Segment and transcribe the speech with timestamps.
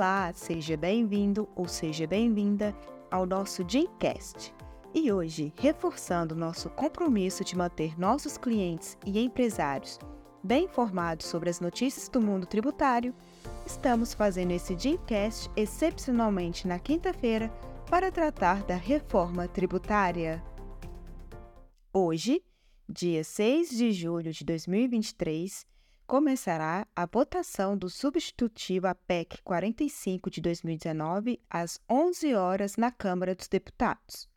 [0.00, 2.74] Olá, seja bem-vindo ou seja bem-vinda
[3.10, 4.50] ao nosso Gymcast.
[4.94, 9.98] E hoje, reforçando nosso compromisso de manter nossos clientes e empresários
[10.42, 13.14] bem informados sobre as notícias do mundo tributário,
[13.66, 17.50] estamos fazendo esse Gymcast excepcionalmente na quinta-feira
[17.90, 20.42] para tratar da reforma tributária.
[21.92, 22.42] Hoje,
[22.88, 25.66] dia 6 de julho de 2023,
[26.10, 33.32] começará a votação do substitutivo à PEC 45 de 2019 às 11 horas na Câmara
[33.32, 34.28] dos Deputados.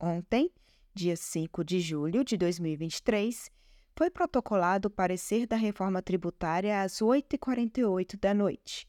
[0.00, 0.50] Ontem,
[0.92, 3.48] dia 5 de julho de 2023,
[3.94, 8.88] foi protocolado o parecer da reforma tributária às 8h48 da noite.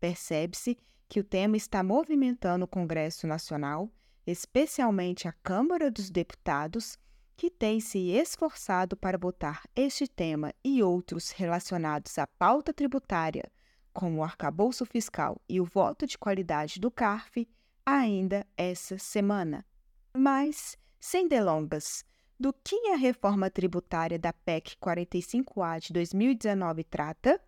[0.00, 0.76] Percebe-se
[1.08, 3.88] que o tema está movimentando o Congresso Nacional,
[4.26, 6.98] especialmente a Câmara dos Deputados,
[7.38, 13.44] que tem se esforçado para botar este tema e outros relacionados à pauta tributária,
[13.92, 17.48] como o arcabouço fiscal e o voto de qualidade do CARF,
[17.86, 19.64] ainda essa semana.
[20.12, 22.04] Mas, sem delongas,
[22.40, 27.40] do que a reforma tributária da PEC 45A de 2019 trata?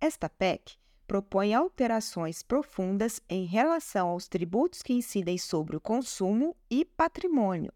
[0.00, 6.82] Esta PEC propõe alterações profundas em relação aos tributos que incidem sobre o consumo e
[6.82, 7.70] patrimônio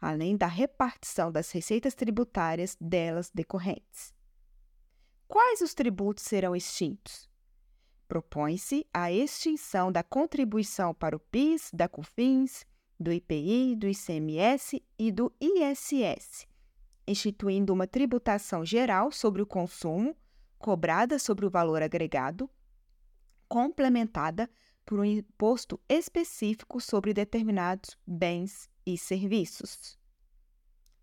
[0.00, 4.14] além da repartição das receitas tributárias delas decorrentes.
[5.26, 7.28] Quais os tributos serão extintos?
[8.06, 12.64] Propõe-se a extinção da contribuição para o PIS, da COFINS,
[12.98, 16.46] do IPI, do ICMS e do ISS,
[17.06, 20.16] instituindo uma tributação geral sobre o consumo,
[20.58, 22.48] cobrada sobre o valor agregado,
[23.48, 24.48] complementada
[24.86, 29.98] por um imposto específico sobre determinados bens e serviços.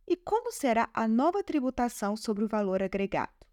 [0.08, 3.46] E como será a nova tributação sobre o valor agregado?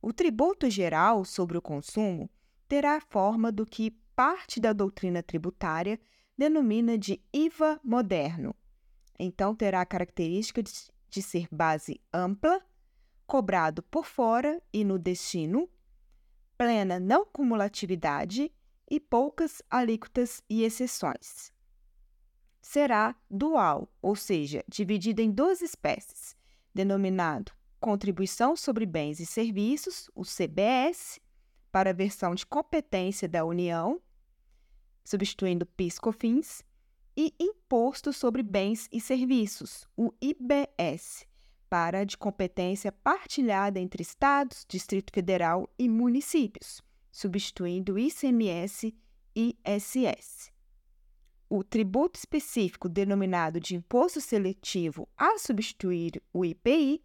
[0.00, 2.30] O tributo geral sobre o consumo
[2.68, 5.98] terá a forma do que parte da doutrina tributária
[6.36, 8.54] denomina de IVA moderno.
[9.18, 12.62] Então, terá a característica de, ser base ampla,
[13.26, 15.68] cobrado por fora e no destino,
[16.56, 18.52] plena não cumulatividade
[18.90, 21.52] e poucas alíquotas e exceções
[22.68, 26.36] será dual, ou seja, dividida em duas espécies,
[26.74, 31.18] denominado Contribuição sobre Bens e Serviços, o CBS,
[31.72, 34.02] para a versão de competência da União,
[35.02, 36.62] substituindo PIS/COFINS,
[37.16, 41.24] e Imposto sobre Bens e Serviços, o IBS,
[41.70, 46.82] para a de competência partilhada entre estados, Distrito Federal e municípios,
[47.18, 48.94] substituindo ICMS
[49.34, 50.58] e ISS
[51.48, 57.02] o tributo específico denominado de imposto seletivo a substituir o IPI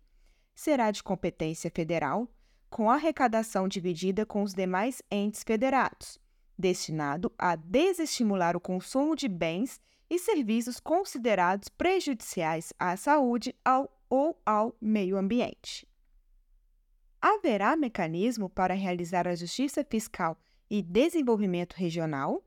[0.54, 2.28] será de competência federal,
[2.70, 6.20] com arrecadação dividida com os demais entes federados,
[6.58, 9.80] destinado a desestimular o consumo de bens
[10.10, 15.88] e serviços considerados prejudiciais à saúde ao, ou ao meio ambiente.
[17.26, 20.38] Haverá mecanismo para realizar a justiça fiscal
[20.70, 22.46] e desenvolvimento regional?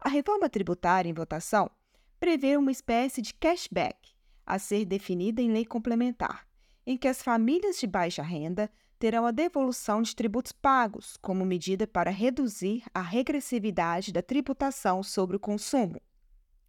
[0.00, 1.70] A reforma tributária em votação
[2.18, 3.96] prevê uma espécie de cashback
[4.44, 6.44] a ser definida em lei complementar,
[6.84, 8.68] em que as famílias de baixa renda
[8.98, 15.36] terão a devolução de tributos pagos como medida para reduzir a regressividade da tributação sobre
[15.36, 16.02] o consumo.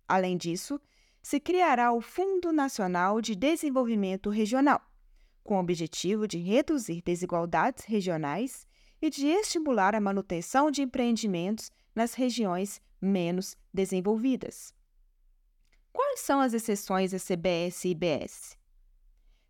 [0.08, 0.80] Além disso,
[1.24, 4.80] se criará o Fundo Nacional de Desenvolvimento Regional,
[5.46, 8.68] com o objetivo de reduzir desigualdades regionais
[9.00, 14.74] e de estimular a manutenção de empreendimentos nas regiões menos desenvolvidas.
[15.94, 18.58] Quais são as exceções a CBS e IBS?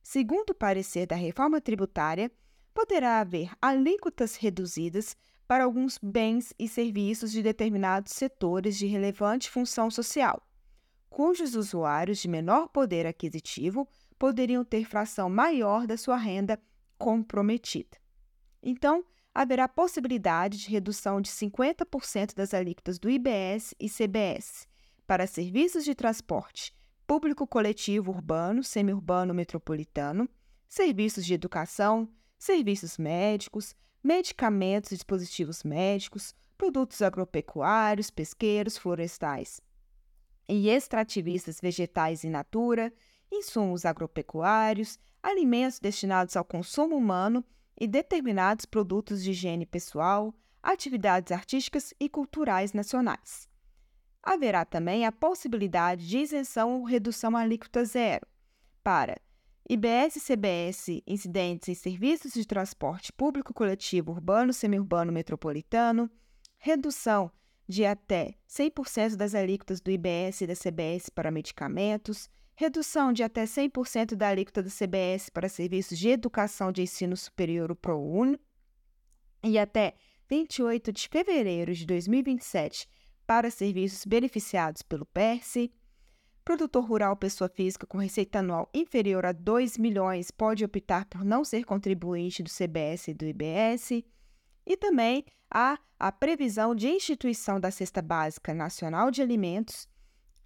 [0.04, 2.30] Segundo o parecer da reforma tributária,
[2.74, 5.16] poderá haver alíquotas reduzidas
[5.48, 10.46] para alguns bens e serviços de determinados setores de relevante função social,
[11.10, 13.88] cujos usuários de menor poder aquisitivo
[14.18, 16.60] poderiam ter fração maior da sua renda
[16.98, 17.98] comprometida.
[18.62, 19.04] Então,
[19.34, 24.68] haverá possibilidade de redução de 50% das alíquotas do IBS e CBS
[25.06, 26.74] para serviços de transporte
[27.06, 30.28] público coletivo urbano, semiurbano metropolitano,
[30.68, 39.62] serviços de educação, serviços médicos, medicamentos e dispositivos médicos, produtos agropecuários, pesqueiros, florestais
[40.48, 42.94] e extrativistas vegetais in natura,
[43.32, 47.44] insumos agropecuários, alimentos destinados ao consumo humano
[47.80, 53.50] e determinados produtos de higiene pessoal, atividades artísticas e culturais nacionais.
[54.24, 58.26] Haverá também a possibilidade de isenção ou redução alíquota zero
[58.84, 59.20] para
[59.68, 66.10] IBS e CBS incidentes em serviços de transporte público coletivo urbano, semiurbano metropolitano,
[66.58, 67.32] redução
[67.68, 73.44] de até 100% das alíquotas do IBS e da CBS para medicamentos, redução de até
[73.44, 78.40] 100% da alíquota do CBS para serviços de educação de ensino superior, o ProUni,
[79.44, 79.96] e até
[80.30, 82.88] 28 de fevereiro de 2027
[83.28, 85.72] para serviços beneficiados pelo PERSE.
[86.44, 91.44] Produtor rural pessoa física com receita anual inferior a 2 milhões pode optar por não
[91.44, 94.04] ser contribuinte do CBS e do IBS.
[94.66, 99.88] E também há a previsão de instituição da Cesta Básica Nacional de Alimentos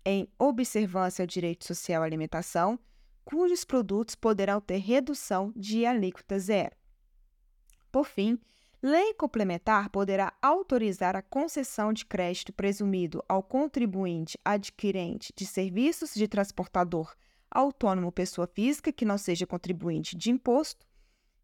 [0.10, 2.80] em observância ao direito social à alimentação,
[3.24, 6.76] cujos produtos poderão ter redução de alíquota zero.
[7.92, 8.40] Por fim,
[8.82, 16.28] lei complementar poderá autorizar a concessão de crédito presumido ao contribuinte adquirente de serviços de
[16.28, 17.16] transportador
[17.52, 20.88] autônomo pessoa física que não seja contribuinte de imposto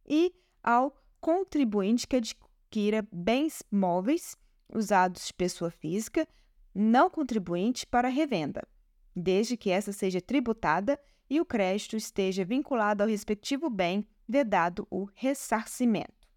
[0.08, 0.34] e
[0.64, 4.36] ao contribuinte que adquira bens móveis
[4.74, 6.28] usados de pessoa física
[6.75, 8.68] não contribuinte para revenda,
[9.16, 11.00] desde que essa seja tributada
[11.30, 16.27] e o crédito esteja vinculado ao respectivo bem, vedado o ressarcimento.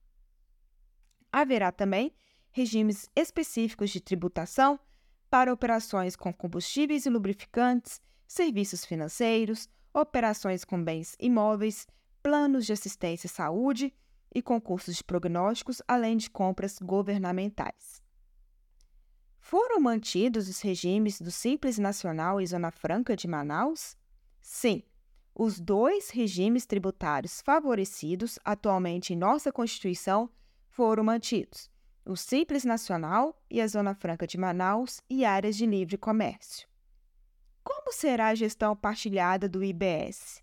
[1.32, 2.14] Haverá também
[2.50, 4.78] regimes específicos de tributação
[5.28, 11.86] para operações com combustíveis e lubrificantes, serviços financeiros, operações com bens imóveis,
[12.22, 13.92] planos de assistência à saúde
[14.34, 18.02] e concursos de prognósticos, além de compras governamentais.
[19.50, 23.96] Foram mantidos os regimes do Simples Nacional e Zona Franca de Manaus?
[24.42, 24.82] Sim,
[25.34, 30.28] os dois regimes tributários favorecidos atualmente em nossa Constituição
[30.68, 31.70] foram mantidos:
[32.04, 36.68] o Simples Nacional e a Zona Franca de Manaus e áreas de livre comércio.
[37.64, 40.42] Como será a gestão partilhada do IBS?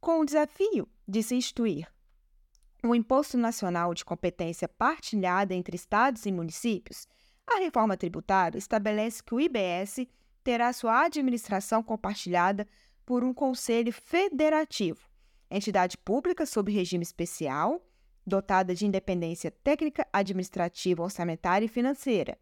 [0.00, 1.86] Com o desafio de se instituir
[2.82, 7.06] um Imposto Nacional de Competência Partilhada entre Estados e Municípios,
[7.46, 10.06] a reforma tributária estabelece que o IBS
[10.42, 12.66] terá sua administração compartilhada
[13.06, 15.08] por um conselho federativo,
[15.50, 17.84] entidade pública sob regime especial,
[18.26, 22.38] dotada de independência técnica, administrativa, orçamentária e financeira.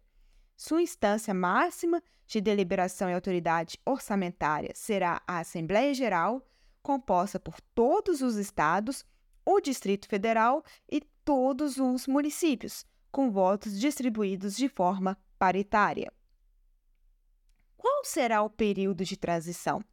[0.55, 6.45] Sua instância máxima de deliberação e autoridade orçamentária será a Assembleia Geral,
[6.81, 9.05] composta por todos os estados,
[9.45, 16.11] o Distrito Federal e todos os municípios, com votos distribuídos de forma paritária.
[17.77, 19.85] Qual será o período de transição?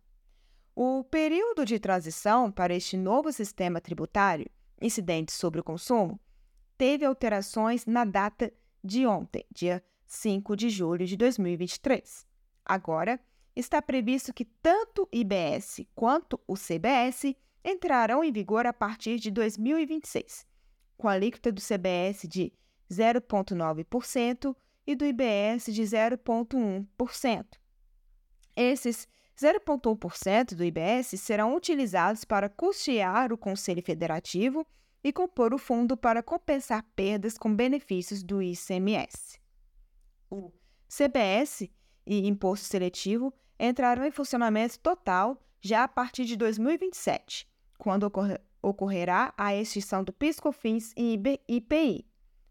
[0.74, 4.50] O período de transição para este novo sistema tributário,
[4.80, 6.18] incidente sobre o consumo,
[6.78, 8.50] teve alterações na data
[8.82, 12.26] de ontem, dia 5 de julho de 2023.
[12.64, 13.20] Agora,
[13.54, 19.30] está previsto que tanto o IBS quanto o CBS entrarão em vigor a partir de
[19.30, 20.46] 2026,
[20.96, 22.50] com a alíquota do CBS de
[22.90, 24.56] 0,9%
[24.86, 27.46] e do IBS de 0,1%.
[28.56, 29.06] Esses
[29.38, 34.66] 0,1% do IBS serão utilizados para custear o Conselho Federativo
[35.02, 39.40] e compor o fundo para compensar perdas com benefícios do ICMS.
[40.30, 40.52] O
[40.88, 41.70] CBS
[42.06, 47.48] e Imposto Seletivo entrarão em funcionamento total já a partir de 2027,
[47.78, 48.10] quando
[48.62, 52.06] ocorrerá a extinção do PiscoFins e IPI,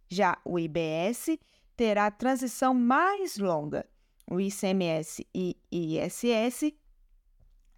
[0.09, 1.37] já o IBS
[1.75, 3.85] terá transição mais longa.
[4.29, 6.73] O ICMS e ISS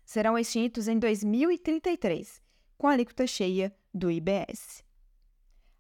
[0.04, 2.42] serão extintos em 2033,
[2.78, 4.84] com a alíquota cheia do IBS.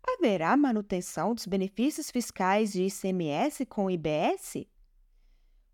[0.03, 4.65] Haverá manutenção dos benefícios fiscais de ICMS com o IBS?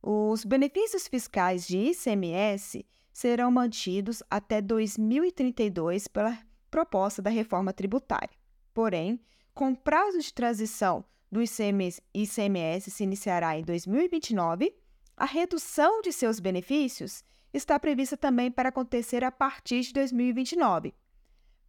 [0.01, 6.38] Os benefícios fiscais de ICMS serão mantidos até 2032 pela
[6.69, 8.29] proposta da reforma tributária.
[8.74, 9.19] Porém,
[9.57, 14.71] com prazo de transição do ICMS, ICMS se iniciará em 2029,
[15.17, 20.93] a redução de seus benefícios está prevista também para acontecer a partir de 2029.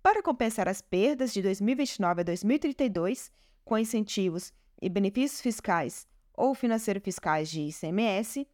[0.03, 3.33] Para compensar as perdas de 2029 a 2032,
[3.65, 4.53] com incentivos
[4.83, 8.47] e benefícios fiscais ou financeiro-fiscais de ICMS,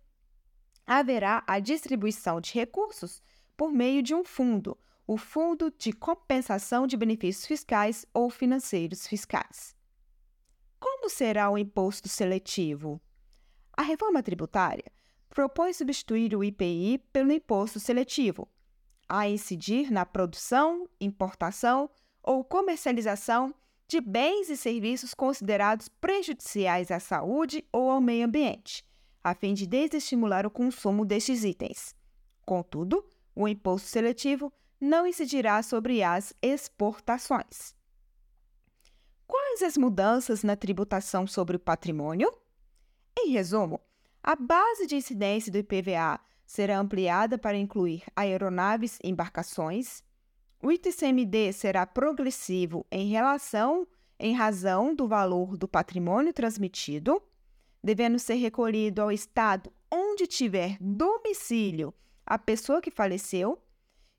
[0.87, 3.21] haverá a distribuição de recursos
[3.57, 9.77] por meio de um fundo o Fundo de Compensação de Benefícios Fiscais ou Financeiros Fiscais.
[10.81, 13.01] Como será o imposto seletivo?
[13.77, 14.91] A reforma tributária
[15.29, 18.49] propõe substituir o IPI pelo imposto seletivo,
[19.07, 21.91] a incidir na produção, importação
[22.23, 23.55] ou comercialização
[23.87, 28.83] de bens e serviços considerados prejudiciais à saúde ou ao meio ambiente,
[29.23, 31.95] a fim de desestimular o consumo destes itens.
[32.47, 34.51] Contudo, o imposto seletivo
[34.85, 37.75] não incidirá sobre as exportações.
[39.27, 42.31] Quais as mudanças na tributação sobre o patrimônio?
[43.19, 43.81] Em resumo,
[44.23, 50.03] a base de incidência do IPVA será ampliada para incluir aeronaves e embarcações.
[50.63, 53.89] O ITCMD será progressivo em relação
[54.19, 57.23] em razão do valor do patrimônio transmitido,
[57.83, 61.93] devendo ser recolhido ao estado onde tiver domicílio
[62.27, 63.64] a pessoa que faleceu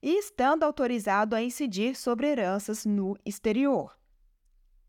[0.02, 3.98] e estando autorizado a incidir sobre heranças no exterior.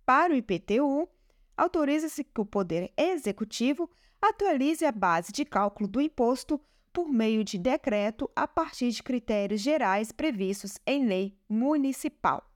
[0.05, 1.09] Para o IPTU,
[1.57, 6.61] autoriza-se que o Poder Executivo atualize a base de cálculo do imposto
[6.93, 12.51] por meio de decreto a partir de critérios gerais previstos em lei municipal.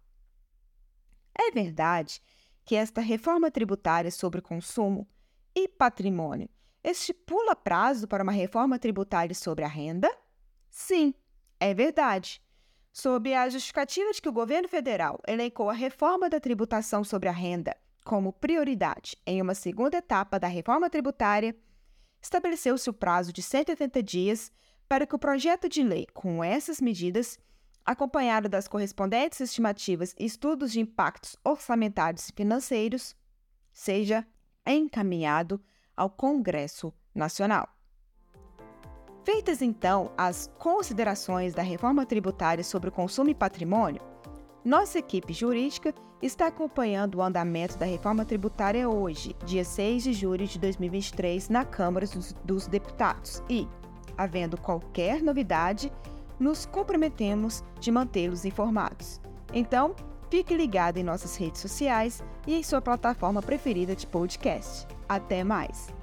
[1.35, 2.23] É verdade
[2.65, 5.09] que esta reforma tributária sobre consumo
[5.55, 6.49] e patrimônio
[6.83, 10.11] estipula prazo para uma reforma tributária sobre a renda?
[10.71, 11.15] Sim,
[11.61, 12.43] é verdade.
[12.93, 17.33] Sob a justificativa de que o governo federal elencou a reforma da tributação sobre a
[17.33, 21.55] renda como prioridade em uma segunda etapa da reforma tributária,
[22.21, 24.51] estabeleceu-se o prazo de 180 dias
[24.89, 27.39] para que o projeto de lei, com essas medidas,
[27.85, 33.15] acompanhado das correspondentes estimativas e estudos de impactos orçamentários e financeiros,
[33.73, 34.27] seja
[34.67, 35.63] encaminhado
[35.97, 37.69] ao Congresso Nacional.
[39.33, 44.03] Feitas então as considerações da reforma tributária sobre o consumo e patrimônio,
[44.65, 50.49] nossa equipe jurídica está acompanhando o andamento da reforma tributária hoje, dia 6 de julho
[50.49, 53.69] de 2023, na Câmara dos, dos Deputados e,
[54.19, 55.93] havendo qualquer novidade,
[56.37, 59.21] nos comprometemos de mantê-los informados.
[59.55, 59.95] Então,
[60.29, 64.89] fique ligado em nossas redes sociais e em sua plataforma preferida de podcast.
[65.09, 66.00] Até mais!